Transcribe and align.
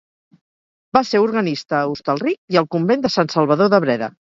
Va 0.99 1.03
ser 1.11 1.21
organista 1.27 1.79
a 1.83 1.85
Hostalric 1.93 2.57
i 2.57 2.61
al 2.65 2.71
convent 2.79 3.07
de 3.09 3.17
Sant 3.21 3.35
Salvador 3.39 3.75
de 3.77 3.87
Breda. 3.89 4.15